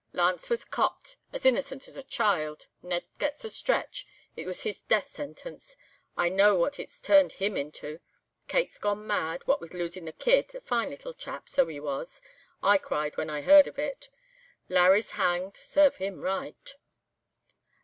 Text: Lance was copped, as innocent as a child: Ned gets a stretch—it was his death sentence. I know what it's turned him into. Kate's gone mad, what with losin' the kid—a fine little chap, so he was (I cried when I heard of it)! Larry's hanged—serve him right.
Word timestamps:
Lance 0.13 0.49
was 0.49 0.65
copped, 0.65 1.17
as 1.31 1.45
innocent 1.45 1.87
as 1.87 1.95
a 1.95 2.01
child: 2.01 2.65
Ned 2.81 3.05
gets 3.19 3.45
a 3.45 3.51
stretch—it 3.51 4.47
was 4.47 4.63
his 4.63 4.81
death 4.81 5.09
sentence. 5.09 5.77
I 6.17 6.27
know 6.27 6.55
what 6.55 6.79
it's 6.79 6.99
turned 6.99 7.33
him 7.33 7.55
into. 7.55 7.99
Kate's 8.47 8.79
gone 8.79 9.05
mad, 9.05 9.43
what 9.45 9.61
with 9.61 9.75
losin' 9.75 10.05
the 10.05 10.11
kid—a 10.11 10.61
fine 10.61 10.89
little 10.89 11.13
chap, 11.13 11.49
so 11.49 11.67
he 11.67 11.79
was 11.79 12.19
(I 12.63 12.79
cried 12.79 13.15
when 13.15 13.29
I 13.29 13.41
heard 13.41 13.67
of 13.67 13.77
it)! 13.77 14.09
Larry's 14.69 15.11
hanged—serve 15.11 15.97
him 15.97 16.21
right. 16.23 16.73